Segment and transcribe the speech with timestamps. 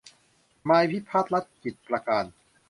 [0.69, 2.25] นายพิพัฒน์ รัชกิจประการ